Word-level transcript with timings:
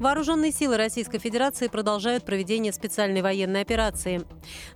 Вооруженные 0.00 0.50
силы 0.50 0.78
Российской 0.78 1.18
Федерации 1.18 1.68
продолжают 1.68 2.24
проведение 2.24 2.72
специальной 2.72 3.20
военной 3.20 3.60
операции. 3.60 4.22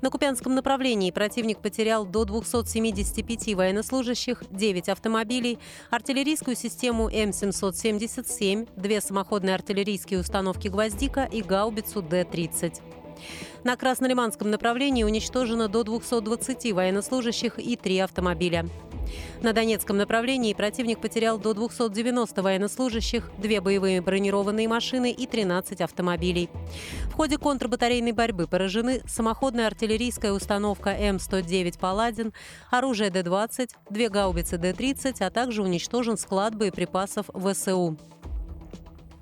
На 0.03 0.11
Купянском 0.11 0.55
направлении 0.55 1.11
противник 1.11 1.61
потерял 1.61 2.05
до 2.05 2.27
275 2.27 3.55
военнослужащих, 3.55 4.43
9 4.51 4.91
автомобилей, 4.91 5.59
артиллерийскую 5.89 6.55
систему 6.55 7.09
М777, 7.09 8.69
две 8.77 9.01
самоходные 9.01 9.55
артиллерийские 9.55 10.21
установки 10.21 10.69
«Гвоздика» 10.69 11.25
и 11.25 11.41
гаубицу 11.41 12.03
Д-30. 12.03 12.83
На 13.65 13.79
Краснолиманском 13.79 14.51
направлении 14.51 15.05
уничтожено 15.05 15.69
до 15.69 15.85
220 15.85 16.73
военнослужащих 16.75 17.59
и 17.59 17.77
три 17.77 17.99
автомобиля. 17.99 18.69
На 19.43 19.53
Донецком 19.53 19.97
направлении 19.97 20.55
противник 20.55 21.01
потерял 21.01 21.39
до 21.39 21.55
290 21.55 22.43
военнослужащих, 22.43 23.31
две 23.39 23.61
боевые 23.61 24.01
бронированные 24.01 24.69
машины 24.69 25.13
и 25.13 25.27
13 25.27 25.81
автомобилей. 25.81 26.49
В 27.07 27.13
ходе 27.13 27.39
контрбатарейной 27.39 28.13
борьбы 28.13 28.47
поражены 28.47 29.03
самоходная 29.07 29.67
артиллерийская 29.67 30.33
установка 30.33 30.91
М-109 30.91 31.79
«Паладин», 31.79 32.33
оружие 32.71 33.11
Д-20, 33.11 33.71
две 33.91 34.09
гаубицы 34.09 34.59
Д-30, 34.59 35.25
а 35.25 35.31
также 35.31 35.63
уничтожен 35.63 36.17
склад 36.17 36.55
боеприпасов 36.55 37.27
ВСУ. 37.35 37.97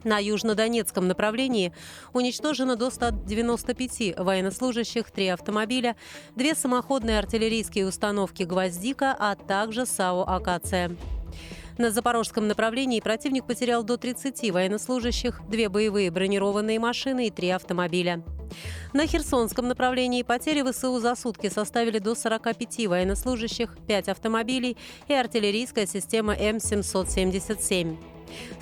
На 0.05 0.19
южнодонецком 0.19 1.06
направлении 1.06 1.72
уничтожено 2.12 2.77
до 2.77 2.91
195 2.91 4.19
военнослужащих, 4.19 5.11
три 5.11 5.28
автомобиля, 5.28 5.97
две 6.34 6.55
самоходные 6.55 7.19
артиллерийские 7.19 7.86
установки 7.86 8.42
«Гвоздика», 8.42 9.14
а 9.19 9.36
также 9.36 9.86
САУ 9.86 10.23
«Акация». 10.23 10.97
На 11.78 11.91
запорожском 11.91 12.48
направлении 12.48 13.00
противник 13.00 13.47
потерял 13.47 13.83
до 13.83 13.97
30 13.97 14.50
военнослужащих, 14.50 15.41
две 15.48 15.69
боевые 15.69 16.11
бронированные 16.11 16.78
машины 16.78 17.28
и 17.28 17.30
три 17.30 17.48
автомобиля. 17.48 18.23
На 18.92 19.06
Херсонском 19.06 19.69
направлении 19.69 20.22
потери 20.22 20.62
ВСУ 20.62 20.98
за 21.00 21.14
сутки 21.14 21.48
составили 21.48 21.98
до 21.98 22.14
45 22.14 22.86
военнослужащих, 22.86 23.77
5 23.86 24.08
автомобилей 24.08 24.77
и 25.08 25.14
артиллерийская 25.14 25.86
система 25.86 26.34
М777. 26.34 27.97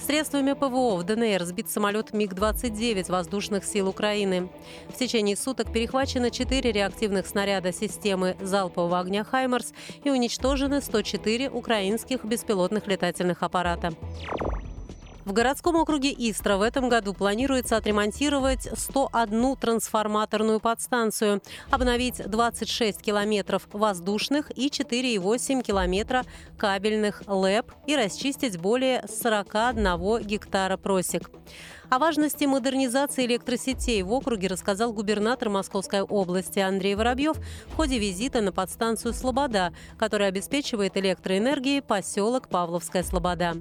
Средствами 0.04 0.52
ПВО 0.52 0.96
в 0.96 1.04
ДНР 1.04 1.44
сбит 1.44 1.70
самолет 1.70 2.12
МиГ-29 2.12 3.10
воздушных 3.10 3.64
сил 3.64 3.88
Украины. 3.88 4.48
В 4.88 4.98
течение 4.98 5.36
суток 5.36 5.72
перехвачено 5.72 6.30
4 6.30 6.72
реактивных 6.72 7.26
снаряда 7.26 7.72
системы 7.72 8.36
залпового 8.40 8.98
огня 8.98 9.24
«Хаймарс» 9.24 9.72
и 10.02 10.10
уничтожены 10.10 10.80
104 10.80 11.50
украинских 11.50 12.24
беспилотных 12.24 12.86
летательных 12.86 13.42
аппарата. 13.42 13.92
В 15.24 15.32
городском 15.32 15.76
округе 15.76 16.14
Истра 16.16 16.56
в 16.56 16.62
этом 16.62 16.88
году 16.88 17.12
планируется 17.12 17.76
отремонтировать 17.76 18.68
101 18.72 19.56
трансформаторную 19.56 20.60
подстанцию, 20.60 21.42
обновить 21.70 22.22
26 22.26 23.02
километров 23.02 23.68
воздушных 23.72 24.50
и 24.56 24.68
4,8 24.68 25.62
километра 25.62 26.24
кабельных 26.56 27.22
ЛЭП 27.26 27.70
и 27.86 27.96
расчистить 27.96 28.58
более 28.58 29.04
41 29.06 30.22
гектара 30.26 30.78
просек. 30.78 31.30
О 31.90 31.98
важности 31.98 32.44
модернизации 32.44 33.26
электросетей 33.26 34.02
в 34.02 34.12
округе 34.12 34.48
рассказал 34.48 34.92
губернатор 34.92 35.50
Московской 35.50 36.00
области 36.02 36.60
Андрей 36.60 36.94
Воробьев 36.94 37.36
в 37.66 37.74
ходе 37.74 37.98
визита 37.98 38.40
на 38.40 38.52
подстанцию 38.52 39.12
«Слобода», 39.12 39.74
которая 39.98 40.28
обеспечивает 40.28 40.96
электроэнергией 40.96 41.82
поселок 41.82 42.48
Павловская 42.48 43.02
Слобода. 43.02 43.56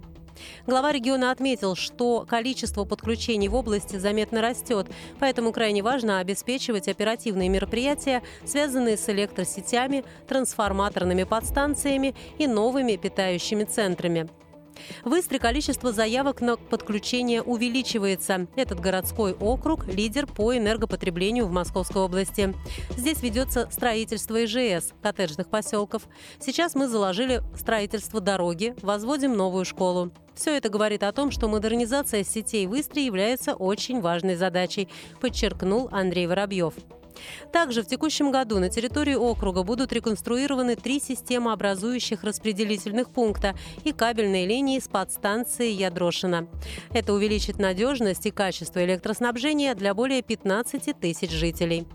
Глава 0.68 0.92
региона 0.92 1.32
отметил, 1.32 1.76
что 1.76 2.26
количество 2.28 2.86
подключений 2.86 3.48
в 3.48 3.56
области 3.56 3.98
заметно 3.98 4.42
растет, 4.42 4.88
поэтому 5.20 5.52
крайне 5.52 5.82
важно 5.82 6.20
обеспечивать 6.20 6.88
оперативные 6.88 7.50
мероприятия, 7.50 8.24
связанные 8.46 8.98
с 8.98 9.10
электросетями, 9.10 10.04
трансформаторными 10.28 11.24
подстанциями 11.24 12.16
и 12.38 12.48
новыми 12.48 12.96
питающими 12.96 13.64
центрами. 13.64 14.30
В 15.04 15.40
количество 15.40 15.92
заявок 15.92 16.42
на 16.42 16.58
подключение 16.58 17.42
увеличивается. 17.42 18.48
Этот 18.56 18.80
городской 18.80 19.34
округ– 19.34 19.88
лидер 19.88 20.28
по 20.28 20.56
энергопотреблению 20.56 21.48
в 21.48 21.52
Московской 21.52 22.02
области. 22.02 22.54
Здесь 22.96 23.22
ведется 23.22 23.68
строительство 23.72 24.44
ИЖС, 24.44 24.94
коттеджных 25.02 25.50
поселков. 25.50 26.04
Сейчас 26.40 26.76
мы 26.76 26.88
заложили 26.88 27.42
строительство 27.58 28.22
дороги, 28.22 28.76
возводим 28.82 29.36
новую 29.36 29.66
школу. 29.66 30.12
Все 30.36 30.56
это 30.56 30.70
говорит 30.70 31.04
о 31.04 31.12
том, 31.12 31.32
что 31.32 31.48
модернизация 31.48 32.24
сетей 32.24 32.66
в 32.68 32.80
Истре 32.80 33.06
является 33.06 33.56
очень 33.56 34.00
важной 34.00 34.36
задачей, 34.36 34.88
подчеркнул 35.20 35.90
Андрей 35.92 36.28
Воробьев. 36.28 36.74
Также 37.52 37.84
в 37.84 37.88
текущем 37.88 38.32
году 38.32 38.60
на 38.60 38.70
территории 38.70 39.16
округа 39.16 39.64
будут 39.64 39.94
реконструированы 39.94 40.76
три 40.76 41.00
системы 41.00 41.52
образующих 41.52 42.24
распределительных 42.24 43.10
пункта 43.10 43.56
и 43.84 43.92
кабельные 43.92 44.46
линии 44.46 44.80
с 44.80 44.88
подстанцией 44.88 45.74
Ядрошина. 45.74 46.48
Это 46.92 47.14
увеличит 47.14 47.60
надежность 47.60 48.26
и 48.26 48.32
качество 48.32 48.84
электроснабжения 48.84 49.76
для 49.76 49.94
более 49.94 50.22
15 50.22 51.00
тысяч 51.00 51.32
жителей. 51.32 51.86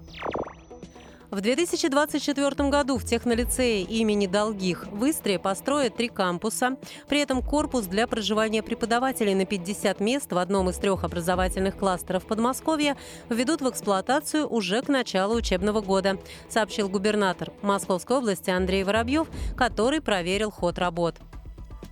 В 1.31 1.41
2024 1.41 2.69
году 2.69 2.99
в 2.99 3.05
технолицее 3.05 3.83
имени 3.83 4.27
Долгих 4.27 4.87
в 4.87 5.09
Истре 5.09 5.39
построят 5.39 5.97
три 5.97 6.09
кампуса. 6.09 6.77
При 7.09 7.21
этом 7.21 7.43
корпус 7.43 7.87
для 7.87 8.07
проживания 8.07 8.63
преподавателей 8.63 9.35
на 9.35 9.45
50 9.45 10.01
мест 10.01 10.33
в 10.33 10.39
одном 10.39 10.71
из 10.71 10.77
трех 10.77 11.03
образовательных 11.03 11.77
кластеров 11.77 12.27
Подмосковья 12.27 12.97
введут 13.29 13.63
в 13.63 13.69
эксплуатацию 13.69 14.47
уже 14.47 14.83
к 14.83 14.89
началу 14.89 15.35
учебного 15.35 15.81
года, 15.81 16.19
сообщил 16.49 16.89
губернатор 16.89 17.51
Московской 17.63 18.19
области 18.19 18.51
Андрей 18.51 18.85
Воробьев, 18.85 19.27
который 19.57 20.01
проверил 20.01 20.51
ход 20.51 20.79
работ. 20.79 21.17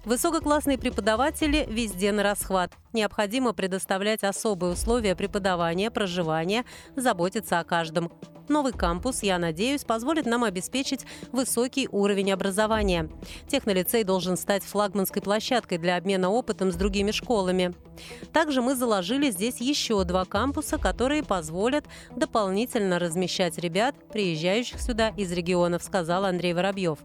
Высококлассные 0.04 0.78
преподаватели 0.78 1.64
везде 1.68 2.10
на 2.10 2.24
расхват. 2.24 2.72
Необходимо 2.92 3.52
предоставлять 3.52 4.24
особые 4.24 4.72
условия 4.72 5.14
преподавания, 5.14 5.90
проживания, 5.92 6.64
заботиться 6.96 7.60
о 7.60 7.64
каждом. 7.64 8.10
Новый 8.48 8.72
кампус, 8.72 9.22
я 9.22 9.38
надеюсь, 9.38 9.84
позволит 9.84 10.26
нам 10.26 10.44
обеспечить 10.44 11.06
высокий 11.32 11.88
уровень 11.90 12.32
образования. 12.32 13.08
Технолицей 13.48 14.04
должен 14.04 14.36
стать 14.36 14.64
флагманской 14.64 15.22
площадкой 15.22 15.78
для 15.78 15.96
обмена 15.96 16.30
опытом 16.30 16.72
с 16.72 16.74
другими 16.74 17.10
школами. 17.10 17.74
Также 18.32 18.62
мы 18.62 18.74
заложили 18.74 19.30
здесь 19.30 19.60
еще 19.60 20.02
два 20.04 20.24
кампуса, 20.24 20.78
которые 20.78 21.22
позволят 21.22 21.84
дополнительно 22.16 22.98
размещать 22.98 23.58
ребят, 23.58 23.94
приезжающих 24.12 24.80
сюда 24.80 25.10
из 25.16 25.30
регионов, 25.32 25.82
сказал 25.82 26.24
Андрей 26.24 26.54
Воробьев. 26.54 26.98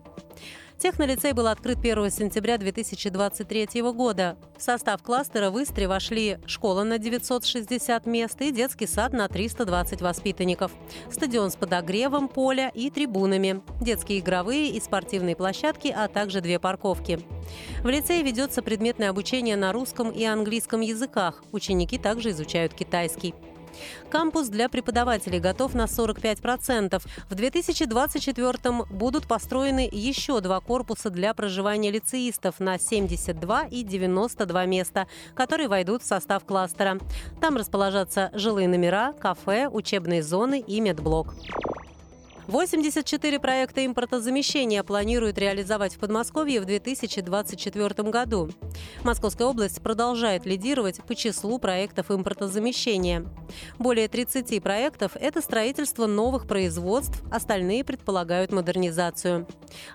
Технолицей 0.80 1.34
был 1.34 1.48
открыт 1.48 1.80
1 1.80 2.12
сентября 2.12 2.60
2023 2.60 3.82
года. 3.94 4.38
В 4.56 4.62
состав 4.62 5.02
кластера 5.02 5.50
в 5.50 5.62
Истре 5.62 5.88
вошли 5.88 6.38
школа 6.46 6.84
на 6.84 7.00
960 7.00 8.06
мест 8.06 8.40
и 8.42 8.52
детский 8.52 8.86
сад 8.86 9.12
на 9.12 9.28
320 9.28 10.04
воспитанников, 10.04 10.72
стадион 11.12 11.50
с 11.50 11.56
подогревом, 11.56 12.28
поля 12.28 12.72
и 12.76 12.92
трибунами, 12.92 13.64
детские 13.82 14.20
игровые 14.20 14.70
и 14.70 14.80
спортивные 14.80 15.36
площадки, 15.36 15.88
а 15.88 16.08
также 16.08 16.42
две 16.42 16.60
парковки. 16.60 17.22
В 17.82 17.88
лицее 17.88 18.22
ведется 18.22 18.62
предметное 18.62 19.10
обучение 19.10 19.56
на 19.56 19.72
русском 19.72 20.12
и 20.12 20.26
английском 20.26 20.82
языках. 20.82 21.44
Ученики 21.52 21.98
также 21.98 22.30
изучают 22.30 22.76
китайский. 22.76 23.34
Кампус 24.10 24.48
для 24.48 24.70
преподавателей 24.70 25.40
готов 25.40 25.74
на 25.74 25.86
45%. 25.86 27.02
В 27.30 27.36
2024 27.36 28.86
будут 28.90 29.28
построены 29.28 29.88
еще 29.92 30.40
два 30.42 30.60
корпуса 30.60 31.10
для 31.10 31.34
проживания 31.34 31.92
лицеистов 31.92 32.60
на 32.60 32.80
72 32.80 33.64
и 33.66 33.84
92 33.84 34.66
места, 34.66 35.08
которые 35.36 35.68
войдут 35.68 36.04
в 36.04 36.06
состав 36.06 36.46
кластера. 36.46 37.00
Там 37.42 37.58
расположатся 37.58 38.32
жилые 38.34 38.68
номера, 38.68 39.14
кафе, 39.14 39.68
учебные 39.68 40.24
зоны 40.24 40.60
и 40.60 40.80
медблок. 40.80 41.36
84 42.48 43.40
проекта 43.40 43.86
импортозамещения 43.86 44.82
планируют 44.82 45.38
реализовать 45.38 45.96
в 45.96 46.00
Подмосковье 46.00 46.62
в 46.62 46.66
2024 46.66 48.10
году. 48.10 48.50
Московская 49.04 49.48
область 49.48 49.82
продолжает 49.82 50.46
лидировать 50.46 51.04
по 51.04 51.14
числу 51.14 51.60
проектов 51.60 52.10
импортозамещения. 52.10 53.26
Более 53.80 54.08
30 54.08 54.64
проектов– 54.64 55.12
это 55.20 55.42
строительство 55.42 56.06
новых 56.06 56.48
производств, 56.48 57.22
остальные 57.30 57.84
предполагают 57.84 58.54
модернизацию. 58.54 59.46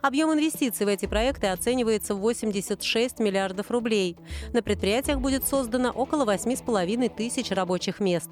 Объем 0.00 0.32
инвестиций 0.32 0.86
в 0.86 0.88
эти 0.88 1.06
проекты 1.06 1.48
оценивается 1.48 2.14
в 2.14 2.20
86 2.20 3.18
миллиардов 3.18 3.70
рублей. 3.70 4.16
На 4.52 4.62
предприятиях 4.62 5.20
будет 5.20 5.46
создано 5.46 5.90
около 5.90 6.24
8,5 6.24 7.14
тысяч 7.14 7.50
рабочих 7.50 8.00
мест. 8.00 8.30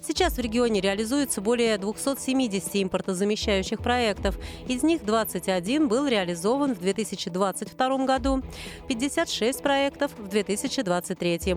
Сейчас 0.00 0.34
в 0.34 0.40
регионе 0.40 0.80
реализуется 0.80 1.40
более 1.40 1.78
270 1.78 2.76
импортозамещающих 2.76 3.80
проектов. 3.80 4.38
Из 4.68 4.82
них 4.82 5.04
21 5.04 5.88
был 5.88 6.06
реализован 6.06 6.74
в 6.74 6.80
2022 6.80 8.06
году, 8.06 8.42
56 8.88 9.62
проектов 9.62 10.12
в 10.18 10.28
2023. 10.28 11.56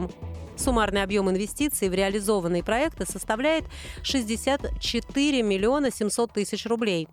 Суммарный 0.57 1.03
объем 1.03 1.30
инвестиций 1.30 1.88
в 1.89 1.94
реализованные 1.94 2.63
проекты 2.63 3.06
составляет 3.06 3.65
64 4.01 5.44
миллиона 5.44 5.91
700 5.91 6.33
тысяч 6.33 6.65
рублей. 6.65 7.07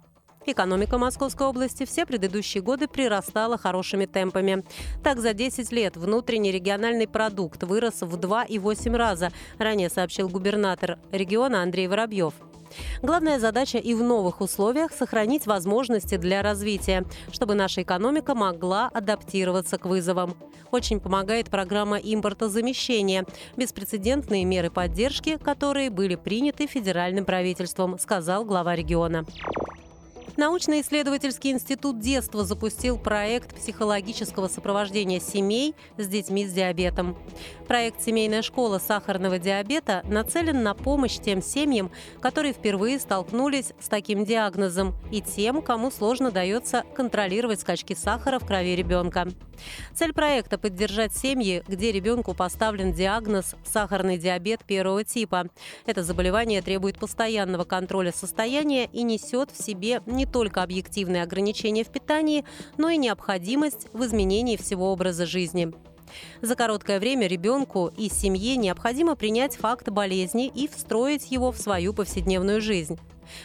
Экономика 0.46 0.98
Московской 0.98 1.46
области 1.46 1.86
все 1.86 2.04
предыдущие 2.04 2.62
годы 2.62 2.86
прирастала 2.86 3.56
хорошими 3.56 4.04
темпами. 4.04 4.62
Так, 5.02 5.18
за 5.18 5.32
10 5.32 5.72
лет 5.72 5.96
внутренний 5.96 6.52
региональный 6.52 7.08
продукт 7.08 7.62
вырос 7.62 8.02
в 8.02 8.16
2,8 8.16 8.96
раза, 8.96 9.30
ранее 9.58 9.88
сообщил 9.88 10.28
губернатор 10.28 10.98
региона 11.12 11.62
Андрей 11.62 11.88
Воробьев. 11.88 12.34
Главная 13.02 13.38
задача 13.38 13.78
и 13.78 13.94
в 13.94 14.02
новых 14.02 14.40
условиях 14.40 14.92
сохранить 14.92 15.46
возможности 15.46 16.16
для 16.16 16.42
развития, 16.42 17.04
чтобы 17.32 17.54
наша 17.54 17.82
экономика 17.82 18.34
могла 18.34 18.88
адаптироваться 18.88 19.78
к 19.78 19.86
вызовам. 19.86 20.36
Очень 20.70 21.00
помогает 21.00 21.50
программа 21.50 21.98
импортозамещения, 21.98 23.24
беспрецедентные 23.56 24.44
меры 24.44 24.70
поддержки, 24.70 25.38
которые 25.38 25.88
были 25.90 26.16
приняты 26.16 26.66
федеральным 26.66 27.24
правительством, 27.24 27.98
сказал 27.98 28.44
глава 28.44 28.74
региона. 28.74 29.24
Научно-исследовательский 30.36 31.52
институт 31.52 32.00
детства 32.00 32.44
запустил 32.44 32.98
проект 32.98 33.54
психологического 33.54 34.48
сопровождения 34.48 35.20
семей 35.20 35.74
с 35.96 36.08
детьми 36.08 36.46
с 36.46 36.52
диабетом. 36.52 37.16
Проект 37.68 38.02
«Семейная 38.02 38.42
школа 38.42 38.78
сахарного 38.78 39.38
диабета» 39.38 40.02
нацелен 40.08 40.62
на 40.62 40.74
помощь 40.74 41.18
тем 41.18 41.40
семьям, 41.40 41.92
которые 42.20 42.52
впервые 42.52 42.98
столкнулись 42.98 43.72
с 43.80 43.88
таким 43.88 44.24
диагнозом, 44.24 44.94
и 45.12 45.20
тем, 45.20 45.62
кому 45.62 45.90
сложно 45.90 46.30
дается 46.30 46.84
контролировать 46.96 47.60
скачки 47.60 47.94
сахара 47.94 48.38
в 48.38 48.46
крови 48.46 48.74
ребенка. 48.74 49.28
Цель 49.94 50.12
проекта– 50.12 50.58
поддержать 50.58 51.14
семьи, 51.14 51.62
где 51.68 51.92
ребенку 51.92 52.34
поставлен 52.34 52.92
диагноз 52.92 53.54
«сахарный 53.64 54.18
диабет 54.18 54.64
первого 54.64 55.04
типа». 55.04 55.46
Это 55.86 56.02
заболевание 56.02 56.60
требует 56.60 56.98
постоянного 56.98 57.64
контроля 57.64 58.12
состояния 58.12 58.86
и 58.86 59.02
несет 59.02 59.50
в 59.50 59.62
себе 59.62 60.02
не 60.14 60.26
только 60.26 60.62
объективные 60.62 61.22
ограничения 61.22 61.84
в 61.84 61.88
питании, 61.88 62.44
но 62.78 62.88
и 62.88 62.96
необходимость 62.96 63.88
в 63.92 64.04
изменении 64.04 64.56
всего 64.56 64.90
образа 64.92 65.26
жизни. 65.26 65.72
За 66.42 66.54
короткое 66.54 67.00
время 67.00 67.26
ребенку 67.26 67.90
и 67.96 68.08
семье 68.08 68.56
необходимо 68.56 69.16
принять 69.16 69.56
факт 69.56 69.88
болезни 69.88 70.46
и 70.46 70.68
встроить 70.68 71.30
его 71.30 71.50
в 71.52 71.58
свою 71.58 71.92
повседневную 71.92 72.60
жизнь. 72.60 72.98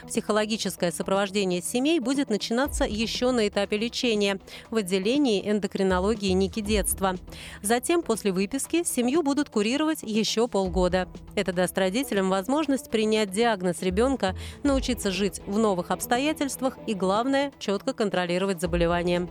Психологическое 0.07 0.91
сопровождение 0.91 1.61
семей 1.61 1.99
будет 1.99 2.29
начинаться 2.29 2.85
еще 2.85 3.31
на 3.31 3.47
этапе 3.47 3.77
лечения 3.77 4.39
в 4.69 4.77
отделении 4.77 5.49
эндокринологии 5.49 6.31
Ники 6.31 6.61
детства. 6.61 7.15
Затем, 7.61 8.01
после 8.01 8.31
выписки, 8.31 8.83
семью 8.83 9.23
будут 9.23 9.49
курировать 9.49 10.03
еще 10.03 10.47
полгода. 10.47 11.07
Это 11.35 11.53
даст 11.53 11.77
родителям 11.77 12.29
возможность 12.29 12.89
принять 12.89 13.31
диагноз 13.31 13.81
ребенка, 13.81 14.35
научиться 14.63 15.11
жить 15.11 15.41
в 15.45 15.57
новых 15.57 15.91
обстоятельствах 15.91 16.77
и, 16.87 16.93
главное, 16.93 17.51
четко 17.59 17.93
контролировать 17.93 18.61
заболевание. 18.61 19.27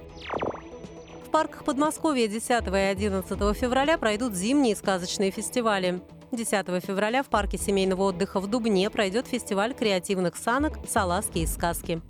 В 1.26 1.30
парках 1.30 1.64
Подмосковья 1.64 2.26
10 2.26 2.50
и 2.50 2.76
11 2.76 3.38
февраля 3.54 3.98
пройдут 3.98 4.34
зимние 4.34 4.74
сказочные 4.74 5.30
фестивали. 5.30 6.00
10 6.30 6.84
февраля 6.84 7.22
в 7.22 7.28
парке 7.28 7.56
семейного 7.56 8.02
отдыха 8.02 8.40
в 8.40 8.46
Дубне 8.46 8.90
пройдет 8.90 9.26
фестиваль 9.26 9.74
креативных 9.74 10.36
санок 10.36 10.74
«Саласки 10.86 11.38
и 11.38 11.46
сказки». 11.46 12.02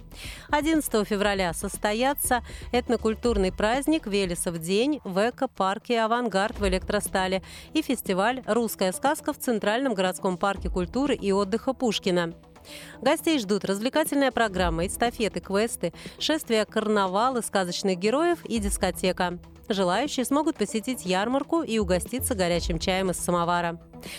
11 0.50 1.06
февраля 1.06 1.52
состоятся 1.52 2.42
этнокультурный 2.72 3.52
праздник 3.52 4.06
«Велесов 4.06 4.58
день» 4.58 5.00
в 5.04 5.30
эко-парке 5.30 6.00
«Авангард» 6.00 6.58
в 6.58 6.66
Электростале 6.66 7.42
и 7.72 7.82
фестиваль 7.82 8.42
«Русская 8.46 8.92
сказка» 8.92 9.32
в 9.32 9.38
Центральном 9.38 9.94
городском 9.94 10.36
парке 10.36 10.68
культуры 10.68 11.14
и 11.14 11.30
отдыха 11.30 11.72
Пушкина. 11.72 12.34
Гостей 13.00 13.38
ждут 13.38 13.64
развлекательная 13.64 14.30
программа, 14.30 14.86
эстафеты, 14.86 15.40
квесты, 15.40 15.92
шествия 16.18 16.64
карнавалы 16.64 17.42
сказочных 17.42 17.98
героев 17.98 18.44
и 18.44 18.58
дискотека. 18.58 19.38
Желающие 19.68 20.24
смогут 20.24 20.56
посетить 20.56 21.04
ярмарку 21.04 21.62
и 21.62 21.78
угоститься 21.78 22.34
горячим 22.34 22.78
чаем 22.78 23.10
из 23.10 23.18
самовара. 23.18 23.78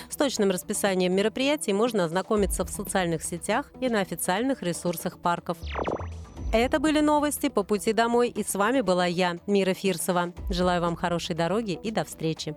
С 0.09 0.15
точным 0.15 0.51
расписанием 0.51 1.13
мероприятий 1.13 1.73
можно 1.73 2.05
ознакомиться 2.05 2.65
в 2.65 2.69
социальных 2.69 3.23
сетях 3.23 3.71
и 3.81 3.89
на 3.89 4.01
официальных 4.01 4.61
ресурсах 4.61 5.19
парков. 5.19 5.57
Это 6.51 6.79
были 6.79 6.99
новости 6.99 7.49
по 7.49 7.63
пути 7.63 7.93
домой, 7.93 8.29
и 8.29 8.43
с 8.43 8.55
вами 8.55 8.81
была 8.81 9.05
я, 9.05 9.37
Мира 9.45 9.73
Фирсова. 9.73 10.33
Желаю 10.49 10.81
вам 10.81 10.95
хорошей 10.95 11.35
дороги 11.35 11.79
и 11.83 11.91
до 11.91 12.03
встречи. 12.03 12.55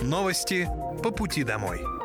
Новости 0.00 0.68
по 1.02 1.10
пути 1.10 1.42
домой. 1.42 1.97